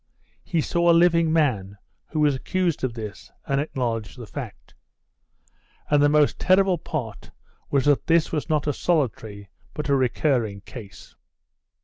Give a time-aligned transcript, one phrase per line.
[0.43, 4.73] (He saw a living man who was accused of this and acknowledged the fact.)
[5.91, 7.29] And the most terrible part
[7.69, 11.15] was that this was not a solitary, but a recurring case.